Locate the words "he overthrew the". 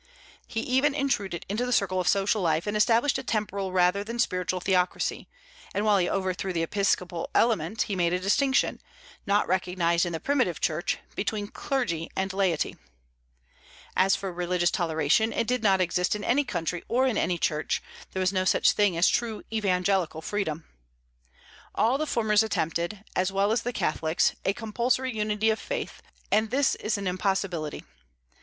5.99-6.63